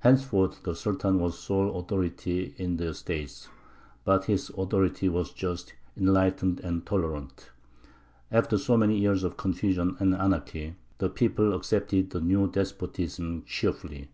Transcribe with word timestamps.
Henceforth 0.00 0.64
the 0.64 0.74
Sultan 0.74 1.18
was 1.18 1.32
the 1.34 1.38
sole 1.40 1.78
authority 1.78 2.54
in 2.58 2.76
the 2.76 2.92
State; 2.92 3.48
but 4.04 4.26
his 4.26 4.50
authority 4.50 5.08
was 5.08 5.32
just, 5.32 5.72
enlightened, 5.96 6.60
and 6.60 6.84
tolerant. 6.84 7.50
After 8.30 8.58
so 8.58 8.76
many 8.76 8.98
years 8.98 9.24
of 9.24 9.38
confusion 9.38 9.96
and 9.98 10.12
anarchy, 10.14 10.74
the 10.98 11.08
people 11.08 11.54
accepted 11.54 12.10
the 12.10 12.20
new 12.20 12.48
despotism 12.50 13.42
cheerfully. 13.46 14.10